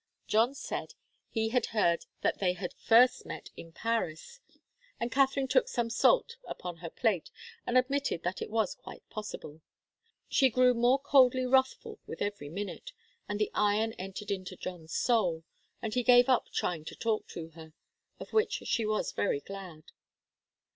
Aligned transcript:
John 0.25 0.55
said 0.55 0.95
he 1.29 1.49
had 1.49 1.67
heard 1.77 2.07
that 2.21 2.39
they 2.39 2.53
had 2.53 2.73
first 2.73 3.23
met 3.23 3.51
in 3.55 3.71
Paris, 3.71 4.39
and 4.99 5.11
Katharine 5.11 5.47
took 5.47 5.67
some 5.67 5.91
salt 5.91 6.37
upon 6.47 6.77
her 6.77 6.89
plate 6.89 7.29
and 7.67 7.77
admitted 7.77 8.23
that 8.23 8.41
it 8.41 8.49
was 8.49 8.73
quite 8.73 9.07
possible. 9.11 9.61
She 10.27 10.49
grew 10.49 10.73
more 10.73 10.97
coldly 10.97 11.45
wrathful 11.45 11.99
with 12.07 12.19
every 12.19 12.49
minute, 12.49 12.93
and 13.29 13.39
the 13.39 13.51
iron 13.53 13.93
entered 13.93 14.31
into 14.31 14.55
John's 14.57 14.95
soul, 14.95 15.43
and 15.83 15.93
he 15.93 16.01
gave 16.01 16.27
up 16.29 16.49
trying 16.51 16.83
to 16.85 16.95
talk 16.95 17.27
to 17.27 17.49
her 17.49 17.73
of 18.19 18.33
which 18.33 18.63
she 18.65 18.83
was 18.87 19.11
very 19.11 19.39
glad. 19.41 19.91